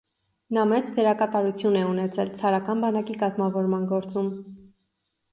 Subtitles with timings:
[0.57, 4.31] Նա մեծ դերակատարություն է ունեցել ցարական բանակի կազմավորման գործում։